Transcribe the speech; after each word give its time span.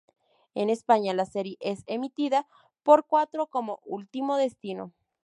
En 0.55 0.71
España, 0.71 1.13
la 1.13 1.27
serie 1.27 1.57
es 1.59 1.83
emitida 1.85 2.47
por 2.81 3.05
Cuatro 3.05 3.45
como 3.45 3.81
"Último 3.85 4.35
destino". 4.37 4.93